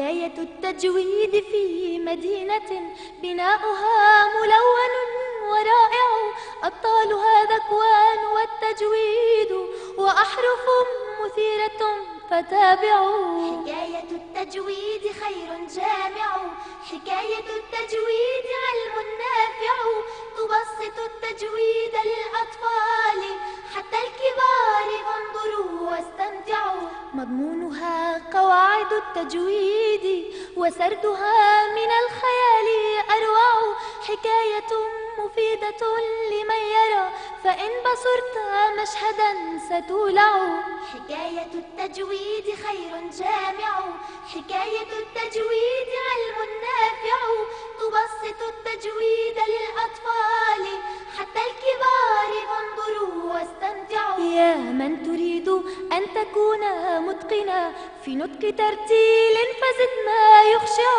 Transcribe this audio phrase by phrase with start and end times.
[0.00, 4.92] حكاية التجويد في مدينة بناؤها ملون
[5.42, 6.32] ورائع.
[6.62, 9.68] أبطالها ذكوان والتجويد
[9.98, 10.64] وأحرف
[11.24, 11.96] مثيرة
[12.30, 13.62] فتابعوا.
[13.62, 16.54] حكاية التجويد خير جامع.
[16.84, 19.76] حكاية التجويد علم نافع.
[20.36, 23.20] تبسط التجويد للأطفال.
[23.74, 26.88] حتى الكبار فانظروا واستمتعوا.
[27.14, 32.68] مضمونها قواعد التجويد وسردها من الخيال
[33.10, 33.76] أروع.
[34.02, 34.72] حكاية
[35.18, 35.82] مفيدة
[36.30, 37.10] لمن يرى
[37.44, 38.34] فإن بصرت
[38.80, 39.30] مشهدا
[39.68, 40.32] ستولع.
[40.92, 43.74] حكاية التجويد خير جامع.
[44.34, 47.20] حكاية التجويد علم نافع
[47.80, 50.64] تبسط التجويد للأطفال
[51.18, 54.20] حتى الكبار فانظروا واستمتعوا.
[54.20, 55.48] يا من تريد
[55.92, 56.60] أن تكون
[56.98, 57.72] متقنا
[58.04, 60.94] في نطق ترتيل فزد ما يخشع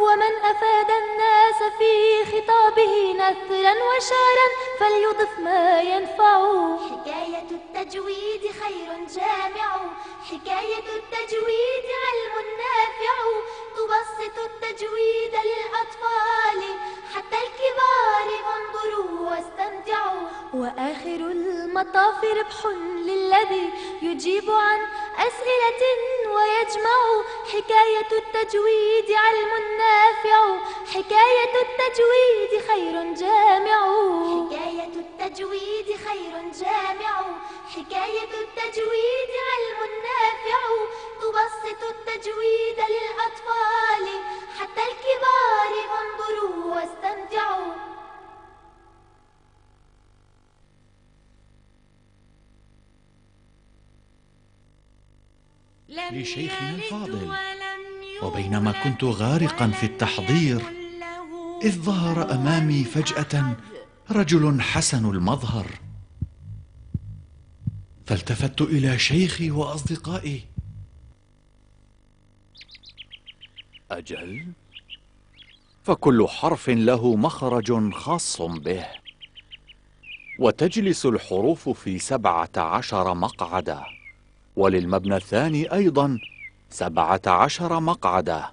[0.00, 6.38] ومن أفاد الناس في خطابه نثرا وشعرا فليضف ما ينفع.
[6.76, 9.70] حكاية التجويد خير جامع
[10.30, 13.16] حكاية التجويد علم نافع.
[13.86, 16.60] تبسط التجويد للأطفال
[17.14, 20.28] حتى الكبار فانظروا واستمتعوا.
[20.54, 22.66] وآخر المطاف ربح
[23.06, 23.70] للذي
[24.02, 24.80] يجيب عن
[25.18, 25.82] أسئلة
[26.26, 27.22] ويجمع.
[27.52, 30.58] حكاية التجويد علم نافع.
[30.94, 33.82] حكاية التجويد خير جامع.
[34.34, 37.22] حكاية التجويد خير جامع.
[37.76, 40.60] حكاية التجويد علم نافع.
[41.20, 43.75] تبسط التجويد للأطفال
[44.58, 47.74] حتى الكبار فانظروا واستمتعوا.
[55.88, 57.36] لشيخنا الفاضل.
[58.22, 60.62] وبينما كنت غارقا في التحضير
[61.62, 63.56] إذ ظهر أمامي فجأة
[64.10, 65.66] رجل حسن المظهر.
[68.06, 70.44] فالتفت إلى شيخي وأصدقائي
[73.90, 74.46] أجل؟
[75.84, 78.86] فكل حرف له مخرج خاص به.
[80.38, 83.84] وتجلس الحروف في سبعة عشر مقعدا.
[84.56, 86.18] وللمبنى الثاني أيضا
[86.70, 88.44] سبعة عشر مقعدا.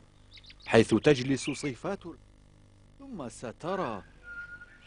[0.66, 2.00] حيث تجلس صفات
[3.00, 4.02] ثم سترى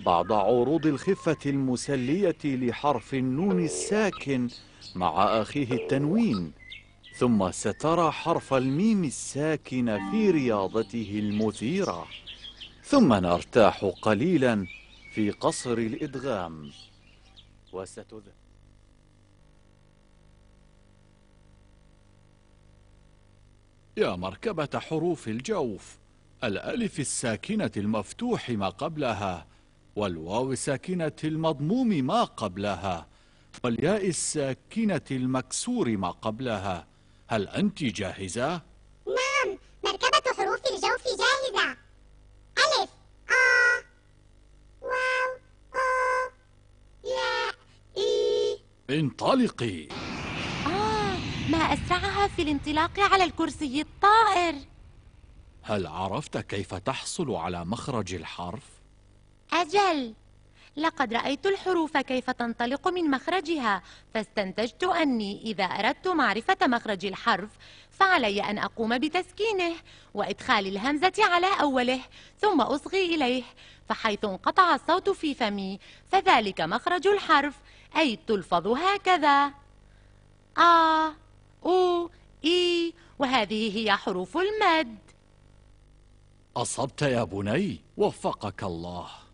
[0.01, 4.49] بعض عروض الخفة المسلية لحرف النون الساكن
[4.95, 6.53] مع أخيه التنوين.
[7.19, 12.07] ثم سترى حرف الميم الساكن في رياضته المثيرة.
[12.85, 14.67] ثم نرتاح قليلا
[15.15, 16.71] في قصر الإدغام.
[17.73, 18.33] وستذهب
[23.97, 25.99] يا مركبة حروف الجوف
[26.45, 29.47] الألف الساكنة المفتوح ما قبلها
[29.97, 33.07] والواو الساكنة المضموم ما قبلها
[33.65, 36.87] والياء الساكنة المكسور ما قبلها
[37.29, 38.63] هل أنت جاهزة؟
[39.07, 41.77] نعم مركبة حروف الجوف جاهزة.
[42.59, 42.91] ألف
[43.31, 43.83] آ
[44.83, 45.39] واو
[45.75, 46.31] آ
[47.05, 47.55] ياء
[47.97, 48.61] إي.
[49.01, 49.89] انطلقي.
[50.67, 51.17] آه
[51.51, 54.55] ما أسرعها في الانطلاق على الكرسي الطائر.
[55.63, 58.65] هل عرفت كيف تحصل على مخرج الحرف؟
[59.53, 60.15] أجل.
[60.77, 63.83] لقد رأيت الحروف كيف تنطلق من مخرجها
[64.15, 67.51] فاستنتجت أني إذا أردت معرفة مخرج الحرف
[67.91, 69.75] فعلي أن أقوم بتسكينه
[70.15, 72.01] وإدخال الهمزة على أوله
[72.41, 73.43] ثم أصغي إليه
[73.89, 75.79] فحيث انقطع الصوت في فمي
[76.09, 77.55] فذلك مخرج الحرف
[77.97, 79.53] أي تلفظ هكذا.
[80.59, 81.13] آ
[81.67, 82.11] أو
[82.45, 84.99] إي وهذه هي حروف المد.
[86.57, 89.26] أصبت يا بني وفقك الله.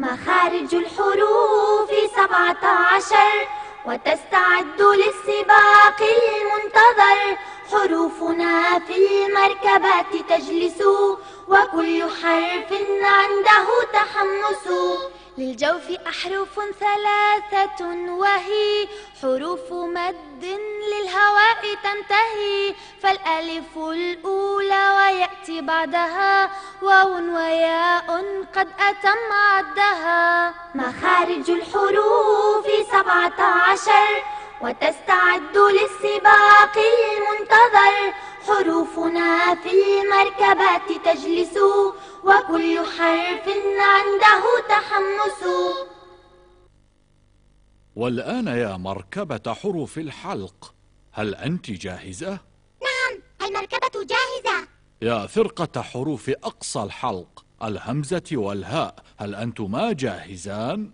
[0.00, 3.48] مخارج الحروف سبعة عشر
[3.86, 7.38] وتستعد للسباق المنتظر.
[7.72, 10.82] حروفنا في المركبات تجلس
[11.48, 12.72] وكل حرف
[13.02, 14.68] عنده تحمس.
[15.38, 18.88] للجوف أحرف ثلاثة وهي
[19.22, 20.44] حروف مد
[20.90, 26.50] للهواء تنتهي فالألف الأولى ويأتي بعدها
[26.82, 28.06] واو وياء
[28.54, 30.54] قد أتم عدها.
[30.74, 34.22] مخارج الحروف سبعة عشر
[34.62, 38.14] وتستعد للسباق المنتظر.
[38.48, 41.58] حروفنا في المركبات تجلس
[42.24, 43.48] وكل حرف
[43.78, 44.44] عنده
[47.98, 50.74] والآن يا مركبة حروف الحلق
[51.12, 52.30] هل أنت جاهزة؟
[52.82, 54.68] نعم المركبة جاهزة.
[55.02, 60.92] يا فرقة حروف أقصى الحلق الهمزة والهاء هل أنتما جاهزان؟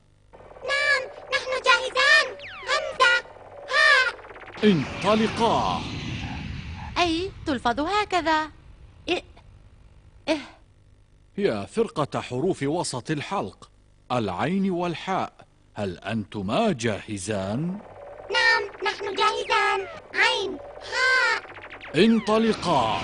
[0.64, 1.02] نعم
[1.32, 2.36] نحن جاهزان.
[2.70, 3.26] همزة
[3.74, 4.14] هاء.
[4.64, 5.80] انطلقا.
[6.98, 8.50] أي تلفظ هكذا.
[9.08, 9.22] إ
[10.28, 10.38] إه.
[11.38, 13.70] يا فرقة حروف وسط الحلق
[14.12, 15.43] العين والحاء.
[15.76, 17.78] هل أنتما جاهزان؟
[18.30, 19.86] نعم نحن جاهزان.
[20.14, 20.58] عين.
[20.94, 23.00] هاء انطلقا.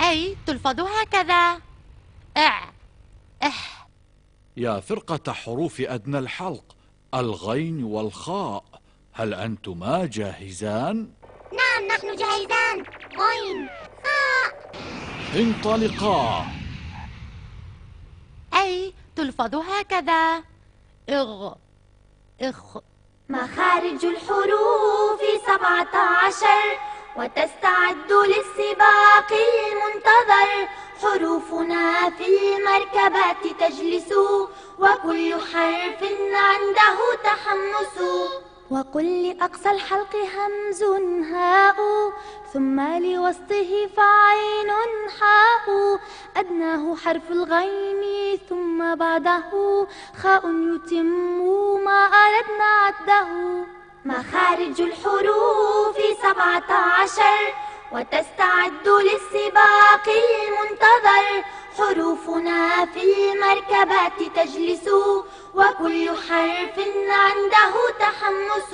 [0.00, 1.60] أي تلفظ هكذا.
[2.36, 2.72] إع.
[3.42, 3.88] إح.
[4.56, 6.76] يا فرقة حروف أدنى الحلق
[7.14, 8.64] الغين والخاء.
[9.12, 11.08] هل أنتما جاهزان؟
[11.52, 12.84] نعم نحن جاهزان.
[13.18, 13.68] غين
[14.04, 14.72] هاء
[15.36, 16.46] انطلقا.
[18.54, 20.53] أي تلفظ هكذا.
[21.08, 21.52] إغ
[22.40, 22.78] إخ.
[23.28, 26.78] مخارج الحروف سبعة عشر
[27.16, 30.68] وتستعد للسباق المنتظر.
[31.02, 34.12] حروفنا في المركبات تجلس
[34.78, 36.02] وكل حرف
[36.32, 37.98] عنده تحمس.
[38.70, 40.82] وقل لأقصى الحلق همز
[41.32, 41.76] هاء
[42.52, 44.70] ثم لوسطه فعين
[45.20, 46.00] حاء.
[46.36, 48.02] أدناه حرف الغين
[48.48, 49.50] ثم بعده
[50.22, 51.04] خاء يتم
[51.84, 53.28] ما أردنا عده.
[54.04, 57.54] مخارج الحروف سبعة عشر
[57.92, 61.44] وتستعد للسباق المنتظر.
[61.78, 63.02] حروفنا في
[63.32, 64.88] المركبات تجلس
[65.54, 66.76] وكل حرف
[67.08, 67.63] عنده
[68.04, 68.70] تحمس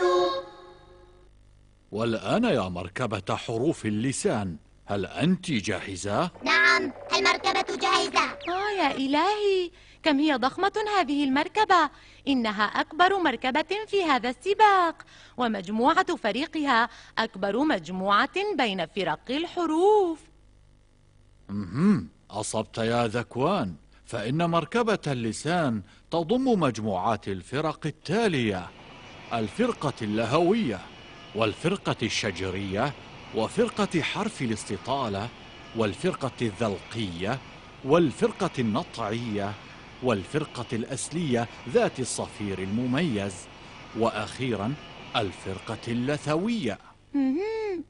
[1.93, 4.56] والآن يا مركبة حروف اللسان
[4.87, 8.25] هل أنت جاهزة؟ نعم المركبة جاهزة.
[8.49, 9.71] آه يا إلهي
[10.03, 11.91] كم هي ضخمة هذه المركبة؟
[12.29, 15.03] إنها أكبر مركبة في هذا السباق
[15.37, 16.88] ومجموعة فريقها
[17.19, 20.19] أكبر مجموعة بين فرق الحروف.
[21.49, 22.09] مهم.
[22.31, 23.75] أصبت يا ذكوان.
[24.05, 28.80] فإن مركبة اللسان تضم مجموعات الفرق التالية.
[29.32, 30.81] الفرقة اللهوية
[31.35, 32.93] والفرقة الشجرية
[33.35, 35.29] وفرقة حرف الاستطالة
[35.77, 37.38] والفرقة الذلقية
[37.85, 39.53] والفرقة النطعية
[40.03, 43.35] والفرقة الأسلية ذات الصفير المميز.
[43.99, 44.75] وأخيرا
[45.17, 46.79] الفرقة اللثوية.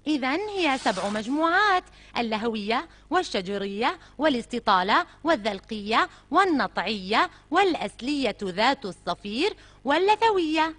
[0.06, 1.84] إذا هي سبع مجموعات
[2.18, 10.74] اللهوية والشجرية والاستطالة والذلقية والنطعية والأسلية ذات الصفير واللثوية.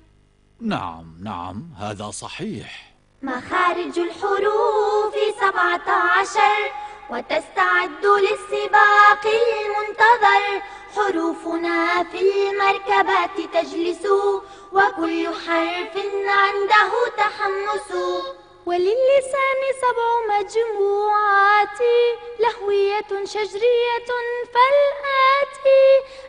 [0.62, 2.94] نعم نعم هذا صحيح.
[3.22, 6.72] مخارج الحروف سبعة عشر
[7.10, 10.62] وتستعد للسباق المنتظر.
[10.96, 14.06] حروفنا في المركبات تجلس
[14.72, 15.98] وكل حرف
[16.28, 17.92] عنده تحمس.
[18.66, 21.61] وللسان سبع مجموعات
[22.42, 24.10] لهوية شجرية
[24.54, 25.86] فالآتي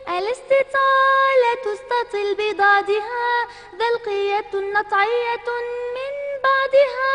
[0.07, 3.47] الاستطالة استطل بضادها
[3.81, 5.47] ذلقية نطعية
[5.95, 6.13] من
[6.43, 7.13] بعدها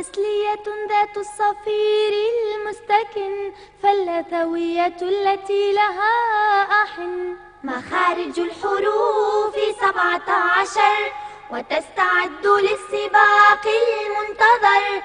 [0.00, 2.12] أسلية ذات الصفير
[2.54, 3.52] المستكن
[3.82, 7.36] فاللثوية التي لها أحن.
[7.64, 11.12] مخارج الحروف سبعة عشر
[11.50, 14.97] وتستعد للسباق المنتظر.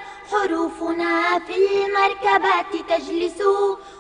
[0.84, 3.42] حروفنا في المركبات تجلس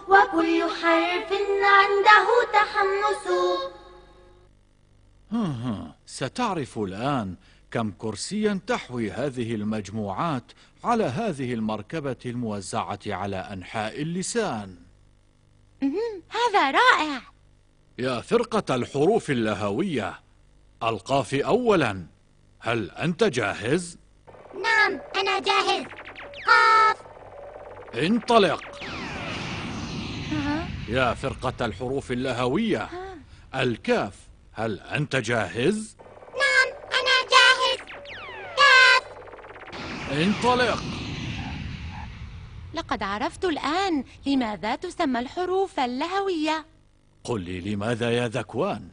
[0.07, 1.31] وكل حرف
[1.63, 3.27] عنده تحمس.
[6.05, 7.35] ستعرف الآن
[7.71, 10.43] كم كرسيا تحوي هذه المجموعات
[10.83, 14.75] على هذه المركبة الموزعة على أنحاء اللسان.
[16.29, 17.21] هذا رائع.
[17.99, 20.19] يا فرقة الحروف اللهوية
[20.83, 22.05] ألقاف أولا.
[22.59, 23.97] هل أنت جاهز؟
[24.63, 25.85] نعم أنا جاهز.
[26.45, 26.97] قاف
[27.95, 28.61] انطلق؟
[30.89, 32.89] يا فرقة الحروف اللهوية.
[33.55, 34.13] الكاف
[34.51, 35.97] هل أنت جاهز؟
[36.29, 37.79] نعم أنا جاهز.
[38.57, 39.03] كاف.
[40.11, 40.83] انطلق.
[42.73, 46.65] لقد عرفت الآن لماذا تسمى الحروف اللهوية.
[47.23, 48.89] قل لي لماذا يا ذكوان؟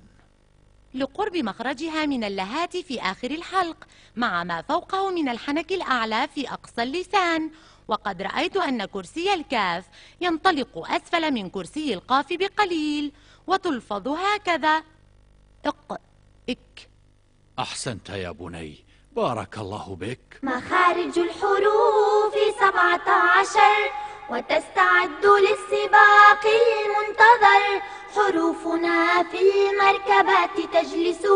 [0.94, 3.76] لقرب مخرجها من اللهات في آخر الحلق
[4.16, 7.50] مع ما فوقه من الحنك الأعلى في أقصى اللسان.
[7.88, 9.84] وقد رأيت أن كرسي الكاف
[10.20, 13.12] ينطلق أسفل من كرسي القاف بقليل
[13.46, 14.82] وتلفظ هكذا
[15.66, 16.00] إق
[16.48, 16.88] إك.
[17.58, 20.38] أحسنت يا بني بارك الله بك.
[20.42, 23.92] مخارج الحروف سبعة عشر
[24.30, 27.82] وتستعد للسباق المنتظر.
[28.14, 31.26] حروفنا في المركبات تجلس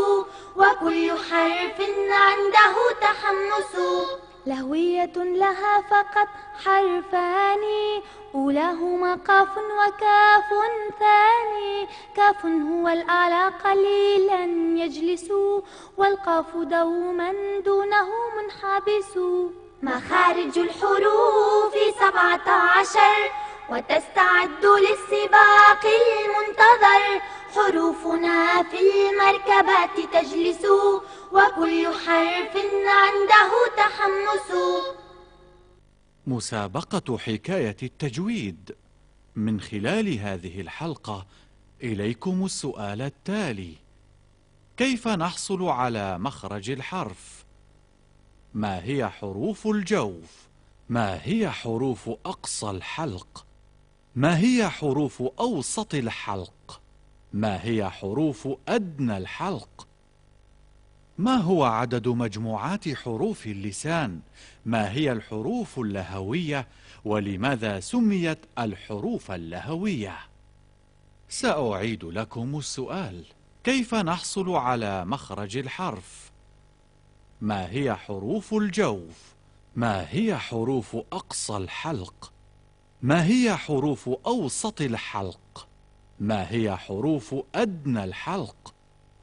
[0.57, 3.77] وكل حرف عنده تحمس.
[4.47, 6.29] لهوية لها فقط
[6.65, 7.63] حرفان
[8.35, 10.49] أولاهما قاف وكاف
[10.99, 14.45] ثاني كاف هو الأعلى قليلا
[14.85, 15.33] يجلس
[15.97, 17.35] والقاف دوما
[17.65, 19.19] دونه منحبس.
[19.85, 23.31] مخارج الحروف سبعة عشر
[23.71, 27.21] وتستعد للسباق المنتظر.
[27.55, 28.76] حروفنا في
[29.11, 30.64] المركبات تجلس
[31.33, 34.59] وكل حرف عنده تحمس.
[36.26, 38.76] مسابقة حكاية التجويد.
[39.37, 41.26] من خلال هذه الحلقة
[41.83, 43.75] إليكم السؤال التالي.
[44.76, 47.44] كيف نحصل على مخرج الحرف؟
[48.54, 50.49] ما هي حروف الجوف؟
[50.88, 53.46] ما هي حروف أقصى الحلق؟
[54.14, 56.80] ما هي حروف أوسط الحلق؟
[57.32, 59.87] ما هي حروف أدنى الحلق؟
[61.18, 64.20] ما هو عدد مجموعات حروف اللسان؟
[64.66, 66.68] ما هي الحروف اللهوية؟
[67.04, 70.18] ولماذا سميت الحروف اللهوية؟
[71.28, 73.25] سأعيد لكم السؤال
[73.64, 76.34] كيف نحصل على مخرج الحرف؟
[77.45, 79.35] ما هي حروف الجوف؟
[79.77, 82.33] ما هي حروف أقصى الحلق؟
[83.03, 85.69] ما هي حروف أوسط الحلق؟
[86.21, 88.75] ما هي حروف أدنى الحلق؟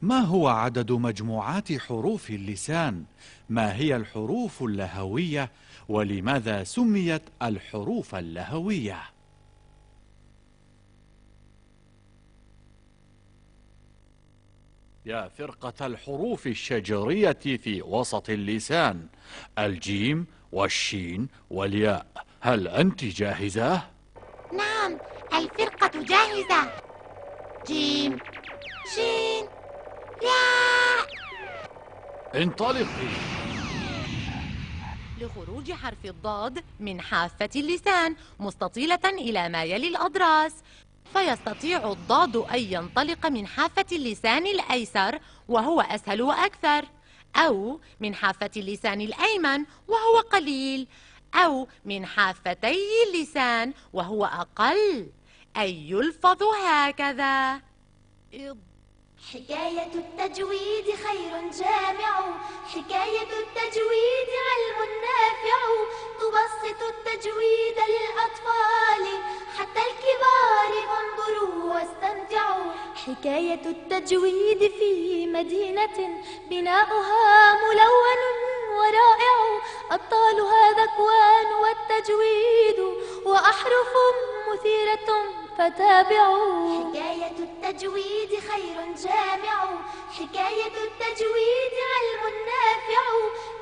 [0.02, 3.04] ما هو عدد مجموعات حروف اللسان؟
[3.50, 5.52] ما هي الحروف اللهوية؟
[5.90, 9.02] ولماذا سميت الحروف اللهوية؟
[15.06, 19.08] يا فرقة الحروف الشجرية في وسط اللسان
[19.60, 22.06] الجيم والشين والياء.
[22.42, 23.82] هل أنت جاهزة؟
[24.54, 24.98] نعم
[25.34, 26.72] الفرقة جاهزة.
[27.68, 28.18] جيم
[28.96, 29.46] شين
[30.24, 31.08] ياء.
[32.44, 33.32] انطلقي.
[35.22, 40.54] لخروج حرف الضاد من حافة اللسان مستطيلة إلى ما يلي الأضراس.
[41.14, 46.86] فيستطيع الضاد أن ينطلق من حافة اللسان الأيسر وهو أسهل وأكثر
[47.36, 50.88] أو من حافة اللسان الأيمن وهو قليل
[51.36, 52.78] أو من حافتي
[53.08, 55.12] اللسان وهو أقل
[55.58, 57.62] أي يلفظ هكذا.
[59.30, 62.42] حكاية التجويد خير جامع.
[62.68, 65.62] حكاية التجويد علم نافع.
[66.20, 69.20] تبسط التجويد للأطفال.
[69.58, 72.72] حتى الكبار انظروا واستمتعوا.
[73.08, 76.24] حكاية التجويد في مدينة.
[76.50, 78.20] بناؤها ملون
[78.72, 79.62] ورائع.
[79.92, 82.80] أبطالها ذكوان والتجويد.
[83.26, 83.94] وأحرف
[84.54, 86.92] مثيرة فتابعوا.
[86.92, 89.60] حكاية التجويد خير جامع.
[90.18, 93.04] حكاية التجويد علم نافع.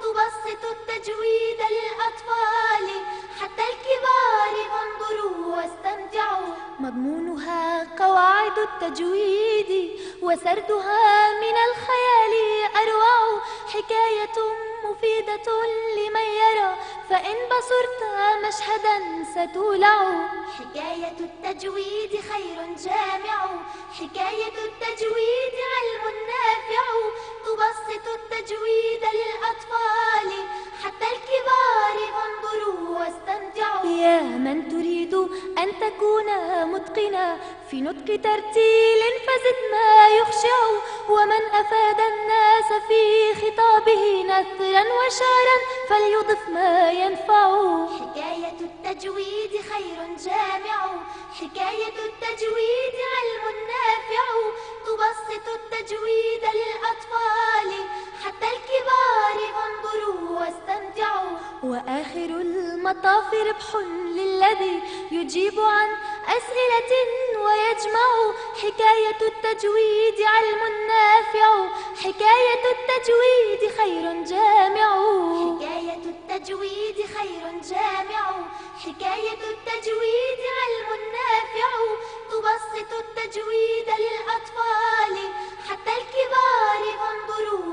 [0.01, 2.85] تبسط التجويد للأطفال
[3.41, 6.55] حتى الكبار انظروا واستمتعوا.
[6.79, 12.33] مضمونها قواعد التجويد وسردها من الخيال
[12.75, 13.41] أروع.
[13.67, 14.37] حكاية
[14.89, 15.47] مفيدة
[15.97, 16.75] لمن يرى
[17.09, 18.01] فإن بصرت
[18.45, 18.97] مشهدا
[19.33, 19.97] ستولع.
[20.59, 23.39] حكاية التجويد خير جامع.
[23.99, 26.85] حكاية التجويد علم نافع.
[27.45, 30.29] تبسط التجويد للأطفال
[30.83, 33.68] حتى الكبار انظروا واستمتعوا.
[33.99, 35.13] يا من تريد
[35.57, 36.27] أن تكون
[36.73, 37.37] متقنا
[37.69, 40.59] في نطق ترتيل فزد ما يخشع
[41.09, 43.03] ومن أفاد الناس في
[43.41, 45.57] خطابه نثرا وشعرا
[45.89, 47.49] فليضف ما ينفع.
[47.99, 50.81] حكاية التجويد خير جامع
[51.39, 54.25] حكاية التجويد علم نافع.
[54.85, 57.69] تبسط التجويد للأطفال
[58.25, 61.08] حتى الكبار انظروا واستمتعوا
[61.79, 63.75] وآخر المطاف ربح
[64.15, 64.81] للذي
[65.11, 65.89] يجيب عن
[66.27, 66.91] أسئلة
[67.37, 68.33] ويجمع
[68.63, 71.67] حكاية التجويد علم نافع
[72.03, 74.89] حكاية التجويد خير جامع.
[75.45, 78.25] حكاية التجويد خير جامع.
[78.85, 81.71] حكاية التجويد علم نافع
[82.31, 85.29] تبسط التجويد للأطفال
[85.69, 87.69] حتى الكبار انظروا